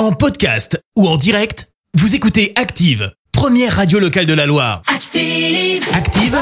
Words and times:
En 0.00 0.12
podcast 0.12 0.82
ou 0.96 1.06
en 1.06 1.18
direct, 1.18 1.68
vous 1.92 2.14
écoutez 2.14 2.54
Active, 2.56 3.12
première 3.32 3.76
radio 3.76 3.98
locale 3.98 4.24
de 4.24 4.32
la 4.32 4.46
Loire. 4.46 4.80
Active. 4.86 5.84
Active, 5.92 6.38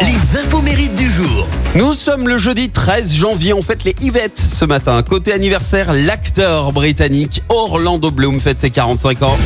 les 0.00 0.40
infos 0.40 0.62
mérites 0.62 0.94
du 0.94 1.10
jour. 1.10 1.46
Nous 1.74 1.92
sommes 1.92 2.26
le 2.26 2.38
jeudi 2.38 2.70
13 2.70 3.16
janvier, 3.16 3.52
on 3.52 3.60
fête 3.60 3.84
les 3.84 3.94
Yvette 4.00 4.38
ce 4.38 4.64
matin. 4.64 5.02
Côté 5.02 5.34
anniversaire, 5.34 5.92
l'acteur 5.92 6.72
britannique 6.72 7.42
Orlando 7.50 8.10
Bloom 8.10 8.40
fête 8.40 8.60
ses 8.60 8.70
45 8.70 9.22
ans. 9.24 9.36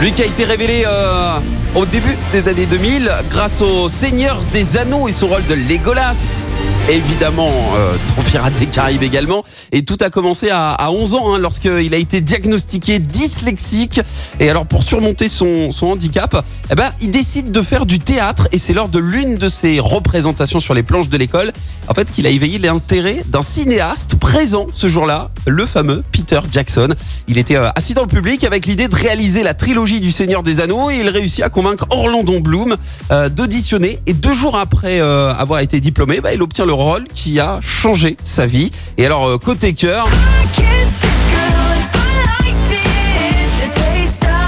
Lui 0.00 0.12
qui 0.12 0.20
a 0.20 0.26
été 0.26 0.44
révélé 0.44 0.84
euh, 0.86 1.38
au 1.74 1.86
début 1.86 2.16
des 2.30 2.48
années 2.48 2.66
2000 2.66 3.10
grâce 3.30 3.62
au 3.62 3.88
Seigneur 3.88 4.38
des 4.52 4.76
Anneaux 4.76 5.08
et 5.08 5.12
son 5.12 5.28
rôle 5.28 5.46
de 5.46 5.54
Legolas. 5.54 6.46
Évidemment, 6.90 7.50
euh, 7.74 7.96
dans 8.16 8.22
Pirates 8.22 8.54
des 8.54 8.66
Caraïbes 8.66 9.02
également. 9.02 9.42
Et 9.72 9.84
tout 9.84 9.96
a 10.00 10.10
commencé 10.10 10.50
à, 10.50 10.70
à 10.70 10.90
11 10.90 11.14
ans 11.14 11.34
hein, 11.34 11.38
lorsqu'il 11.38 11.94
a 11.94 11.96
été 11.96 12.20
diagnostiqué 12.20 12.98
dyslexique. 12.98 14.02
Et 14.38 14.50
alors 14.50 14.66
pour 14.66 14.82
surmonter 14.82 15.28
son, 15.28 15.70
son 15.70 15.86
handicap, 15.86 16.44
eh 16.70 16.74
ben, 16.74 16.90
il 17.00 17.10
décide 17.10 17.50
de 17.50 17.62
faire 17.62 17.86
du 17.86 17.98
théâtre 17.98 18.48
et 18.52 18.58
c'est 18.58 18.74
lors 18.74 18.90
de 18.90 18.98
l'une 18.98 19.36
de 19.36 19.48
ses 19.48 19.80
représentations 19.80 20.60
sur 20.60 20.74
les 20.74 20.82
planches 20.82 21.08
de 21.08 21.16
l'école 21.16 21.52
en 21.88 21.94
fait 21.94 22.10
qu'il 22.10 22.26
a 22.26 22.30
éveillé 22.30 22.58
l'intérêt 22.58 23.22
d'un 23.26 23.42
cinéaste 23.42 24.16
présent 24.16 24.66
ce 24.72 24.88
jour-là, 24.88 25.30
le 25.46 25.66
fameux 25.66 26.02
Peter 26.12 26.40
Jackson. 26.50 26.88
Il 27.28 27.38
était 27.38 27.56
euh, 27.56 27.70
assis 27.74 27.94
dans 27.94 28.02
le 28.02 28.08
public 28.08 28.44
avec 28.44 28.66
l'idée 28.66 28.88
de 28.88 28.94
réaliser 28.94 29.42
la 29.42 29.54
trilogie 29.54 29.85
du 29.86 30.10
Seigneur 30.10 30.42
des 30.42 30.58
Anneaux 30.58 30.90
et 30.90 30.96
il 30.96 31.08
réussit 31.08 31.44
à 31.44 31.48
convaincre 31.48 31.86
Orlando 31.90 32.40
Bloom 32.40 32.76
euh, 33.12 33.28
d'auditionner 33.28 34.00
et 34.06 34.14
deux 34.14 34.32
jours 34.32 34.56
après 34.56 35.00
euh, 35.00 35.32
avoir 35.32 35.60
été 35.60 35.78
diplômé, 35.78 36.20
bah, 36.20 36.34
il 36.34 36.42
obtient 36.42 36.66
le 36.66 36.72
rôle 36.72 37.06
qui 37.14 37.38
a 37.38 37.60
changé 37.62 38.16
sa 38.20 38.46
vie. 38.46 38.72
Et 38.98 39.06
alors 39.06 39.28
euh, 39.28 39.38
côté 39.38 39.74
cœur, 39.74 40.08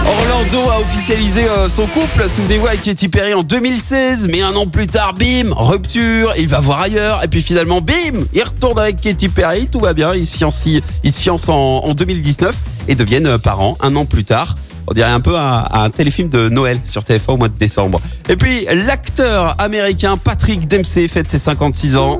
Orlando 0.04 0.70
a 0.70 0.80
officialisé 0.80 1.46
son 1.68 1.86
couple, 1.86 2.28
souvenez-vous, 2.28 2.66
avec 2.66 2.82
Katy 2.82 3.08
Perry 3.08 3.34
en 3.34 3.42
2016, 3.42 4.26
mais 4.28 4.40
un 4.40 4.56
an 4.56 4.66
plus 4.66 4.88
tard, 4.88 5.14
bim, 5.14 5.52
rupture, 5.54 6.32
il 6.36 6.48
va 6.48 6.58
voir 6.60 6.80
ailleurs, 6.80 7.22
et 7.22 7.28
puis 7.28 7.42
finalement, 7.42 7.80
bim, 7.80 8.24
il 8.32 8.42
retourne 8.42 8.78
avec 8.78 9.00
Katy 9.00 9.28
Perry, 9.28 9.68
tout 9.68 9.80
va 9.80 9.92
bien, 9.92 10.14
ils 10.14 10.26
se 10.26 10.36
fiancent, 10.36 11.48
en, 11.48 11.84
en 11.84 11.94
2019 11.94 12.56
et 12.88 12.94
deviennent 12.94 13.38
parents 13.38 13.76
un 13.80 13.94
an 13.94 14.06
plus 14.06 14.24
tard. 14.24 14.56
On 14.90 14.94
dirait 14.94 15.10
un 15.10 15.20
peu 15.20 15.36
un, 15.36 15.66
un 15.70 15.90
téléfilm 15.90 16.30
de 16.30 16.48
Noël 16.48 16.80
sur 16.84 17.02
TF1 17.02 17.32
au 17.32 17.36
mois 17.36 17.48
de 17.48 17.58
décembre. 17.58 18.00
Et 18.30 18.36
puis, 18.36 18.66
l'acteur 18.72 19.54
américain 19.58 20.16
Patrick 20.16 20.66
Dempsey 20.66 21.08
fête 21.08 21.28
ses 21.30 21.38
56 21.38 21.96
ans. 21.96 22.18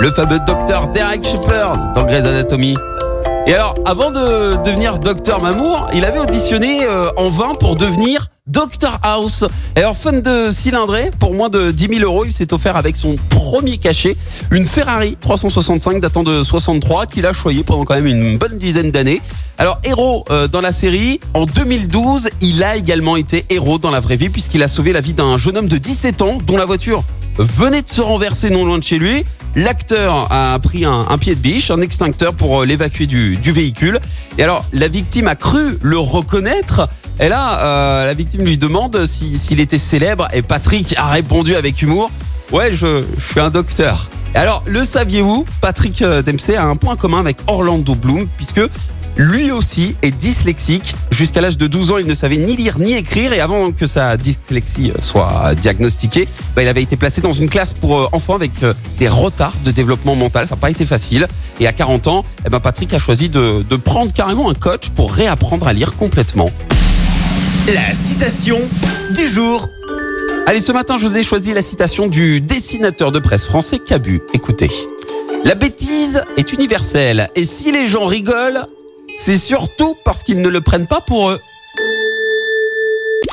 Le 0.00 0.10
fameux 0.12 0.38
docteur 0.46 0.88
Derek 0.88 1.22
Shepard 1.24 1.92
dans 1.94 2.04
Grey's 2.06 2.24
Anatomy. 2.24 2.76
Et 3.46 3.52
alors, 3.52 3.74
avant 3.84 4.10
de 4.10 4.62
devenir 4.64 4.98
Docteur 4.98 5.42
Mamour, 5.42 5.88
il 5.92 6.04
avait 6.04 6.20
auditionné 6.20 6.84
euh, 6.84 7.10
en 7.16 7.28
vain 7.28 7.54
pour 7.60 7.76
devenir 7.76 8.28
Doctor 8.52 8.98
House. 9.04 9.44
Alors, 9.76 9.96
fun 9.96 10.14
de 10.14 10.50
cylindrée, 10.50 11.12
pour 11.20 11.32
moins 11.32 11.48
de 11.48 11.70
10 11.70 11.98
000 11.98 12.00
euros, 12.00 12.24
il 12.24 12.32
s'est 12.32 12.52
offert 12.52 12.74
avec 12.76 12.96
son 12.96 13.14
premier 13.30 13.78
cachet 13.78 14.16
une 14.50 14.64
Ferrari 14.64 15.16
365 15.20 16.00
datant 16.00 16.24
de 16.24 16.42
63 16.42 17.06
qu'il 17.06 17.24
a 17.24 17.32
choyé 17.32 17.62
pendant 17.62 17.84
quand 17.84 17.94
même 17.94 18.08
une 18.08 18.38
bonne 18.38 18.58
dizaine 18.58 18.90
d'années. 18.90 19.22
Alors, 19.58 19.78
héros 19.84 20.24
euh, 20.30 20.48
dans 20.48 20.60
la 20.60 20.72
série, 20.72 21.20
en 21.34 21.46
2012, 21.46 22.30
il 22.40 22.64
a 22.64 22.74
également 22.74 23.16
été 23.16 23.44
héros 23.48 23.78
dans 23.78 23.92
la 23.92 24.00
vraie 24.00 24.16
vie 24.16 24.28
puisqu'il 24.28 24.64
a 24.64 24.68
sauvé 24.68 24.92
la 24.92 25.00
vie 25.00 25.12
d'un 25.12 25.38
jeune 25.38 25.56
homme 25.56 25.68
de 25.68 25.78
17 25.78 26.20
ans 26.22 26.38
dont 26.44 26.56
la 26.56 26.64
voiture 26.64 27.04
venait 27.38 27.82
de 27.82 27.88
se 27.88 28.00
renverser 28.00 28.50
non 28.50 28.64
loin 28.64 28.78
de 28.78 28.84
chez 28.84 28.98
lui. 28.98 29.24
L'acteur 29.54 30.32
a 30.32 30.58
pris 30.58 30.84
un, 30.84 31.06
un 31.08 31.18
pied 31.18 31.34
de 31.34 31.40
biche, 31.40 31.70
un 31.70 31.80
extincteur 31.80 32.34
pour 32.34 32.62
euh, 32.62 32.66
l'évacuer 32.66 33.06
du, 33.06 33.36
du 33.36 33.52
véhicule. 33.52 34.00
Et 34.38 34.42
alors, 34.42 34.64
la 34.72 34.88
victime 34.88 35.28
a 35.28 35.36
cru 35.36 35.78
le 35.82 35.98
reconnaître. 35.98 36.88
Et 37.20 37.28
là, 37.28 37.58
euh, 37.64 38.06
la 38.06 38.14
victime 38.14 38.42
lui 38.44 38.56
demande 38.58 39.04
si- 39.06 39.38
s'il 39.38 39.60
était 39.60 39.78
célèbre. 39.78 40.26
Et 40.32 40.42
Patrick 40.42 40.94
a 40.96 41.08
répondu 41.10 41.54
avec 41.54 41.80
humour 41.82 42.10
Ouais, 42.50 42.70
je, 42.72 43.04
je 43.18 43.24
suis 43.24 43.40
un 43.40 43.50
docteur. 43.50 44.08
Et 44.34 44.38
alors, 44.38 44.62
le 44.66 44.84
saviez-vous? 44.84 45.44
Patrick 45.60 46.02
euh, 46.02 46.22
Dempsey 46.22 46.56
a 46.56 46.64
un 46.64 46.76
point 46.76 46.96
commun 46.96 47.20
avec 47.20 47.36
Orlando 47.46 47.94
Bloom, 47.94 48.26
puisque 48.36 48.60
lui 49.16 49.50
aussi 49.50 49.94
est 50.02 50.10
dyslexique. 50.10 50.94
Jusqu'à 51.10 51.40
l'âge 51.40 51.58
de 51.58 51.66
12 51.66 51.90
ans, 51.90 51.98
il 51.98 52.06
ne 52.06 52.14
savait 52.14 52.36
ni 52.36 52.56
lire 52.56 52.78
ni 52.78 52.94
écrire. 52.94 53.32
Et 53.32 53.40
avant 53.40 53.72
que 53.72 53.86
sa 53.86 54.16
dyslexie 54.16 54.90
euh, 54.90 55.00
soit 55.00 55.54
diagnostiquée, 55.54 56.28
bah, 56.56 56.62
il 56.62 56.68
avait 56.68 56.82
été 56.82 56.96
placé 56.96 57.20
dans 57.20 57.32
une 57.32 57.48
classe 57.48 57.72
pour 57.72 58.00
euh, 58.00 58.08
enfants 58.12 58.34
avec 58.34 58.50
euh, 58.62 58.74
des 58.98 59.08
retards 59.08 59.54
de 59.64 59.70
développement 59.70 60.16
mental. 60.16 60.46
Ça 60.46 60.54
n'a 60.54 60.60
pas 60.60 60.70
été 60.70 60.86
facile. 60.86 61.28
Et 61.60 61.66
à 61.66 61.72
40 61.72 62.06
ans, 62.06 62.24
eh 62.46 62.50
ben, 62.50 62.60
Patrick 62.60 62.92
a 62.94 62.98
choisi 62.98 63.28
de, 63.28 63.62
de 63.68 63.76
prendre 63.76 64.12
carrément 64.12 64.50
un 64.50 64.54
coach 64.54 64.88
pour 64.90 65.12
réapprendre 65.12 65.66
à 65.66 65.72
lire 65.72 65.94
complètement. 65.96 66.50
La 67.72 67.94
citation 67.94 68.58
du 69.14 69.28
jour. 69.28 69.68
Allez, 70.46 70.60
ce 70.60 70.72
matin, 70.72 70.96
je 70.96 71.06
vous 71.06 71.16
ai 71.16 71.22
choisi 71.22 71.52
la 71.52 71.62
citation 71.62 72.08
du 72.08 72.40
dessinateur 72.40 73.12
de 73.12 73.20
presse 73.20 73.44
français 73.44 73.78
Cabu. 73.78 74.20
Écoutez. 74.34 74.70
La 75.44 75.54
bêtise 75.54 76.22
est 76.36 76.52
universelle. 76.52 77.28
Et 77.36 77.44
si 77.44 77.72
les 77.72 77.86
gens 77.86 78.04
rigolent, 78.04 78.66
c'est 79.24 79.38
surtout 79.38 79.96
parce 80.04 80.24
qu'ils 80.24 80.40
ne 80.40 80.48
le 80.48 80.60
prennent 80.60 80.88
pas 80.88 81.00
pour 81.00 81.30
eux. 81.30 81.40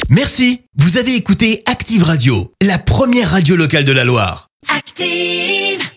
Merci, 0.09 0.61
vous 0.77 0.97
avez 0.97 1.15
écouté 1.15 1.63
Active 1.65 2.03
Radio, 2.03 2.53
la 2.61 2.77
première 2.77 3.31
radio 3.31 3.55
locale 3.55 3.85
de 3.85 3.91
la 3.91 4.05
Loire. 4.05 4.49
Active. 4.67 5.88